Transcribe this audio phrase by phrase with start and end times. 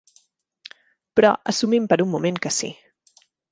[1.19, 2.73] Però assumim per un moment que sí.